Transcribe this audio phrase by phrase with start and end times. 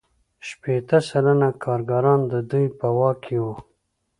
[0.47, 3.55] شپیته سلنه کارګران د دوی په واک کې وو